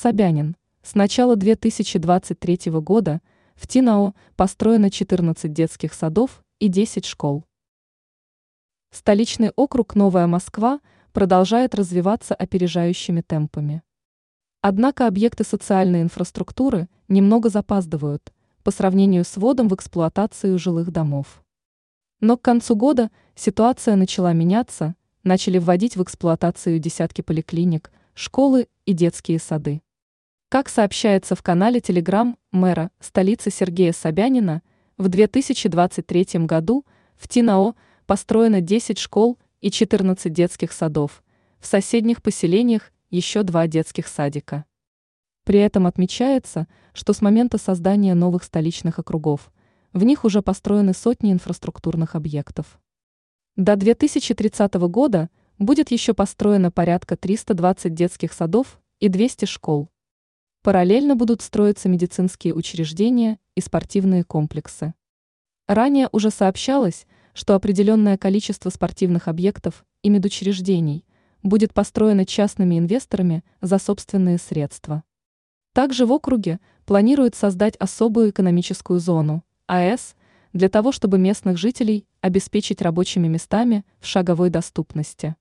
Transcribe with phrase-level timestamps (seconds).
[0.00, 0.56] Собянин.
[0.84, 3.20] С начала 2023 года
[3.56, 7.44] в Тинао построено 14 детских садов и 10 школ.
[8.92, 10.78] Столичный округ Новая Москва
[11.12, 13.82] продолжает развиваться опережающими темпами.
[14.60, 21.42] Однако объекты социальной инфраструктуры немного запаздывают по сравнению с вводом в эксплуатацию жилых домов.
[22.20, 24.94] Но к концу года ситуация начала меняться,
[25.24, 29.82] начали вводить в эксплуатацию десятки поликлиник, школы и детские сады.
[30.50, 34.62] Как сообщается в канале Телеграм мэра столицы Сергея Собянина,
[34.96, 36.86] в 2023 году
[37.16, 37.74] в Тинао
[38.06, 41.22] построено 10 школ и 14 детских садов,
[41.60, 44.64] в соседних поселениях еще два детских садика.
[45.44, 49.52] При этом отмечается, что с момента создания новых столичных округов
[49.92, 52.80] в них уже построены сотни инфраструктурных объектов.
[53.56, 59.90] До 2030 года будет еще построено порядка 320 детских садов и 200 школ.
[60.68, 64.92] Параллельно будут строиться медицинские учреждения и спортивные комплексы.
[65.66, 71.06] Ранее уже сообщалось, что определенное количество спортивных объектов и медучреждений
[71.42, 75.04] будет построено частными инвесторами за собственные средства.
[75.72, 80.16] Также в округе планируют создать особую экономическую зону, АЭС,
[80.52, 85.34] для того, чтобы местных жителей обеспечить рабочими местами в шаговой доступности.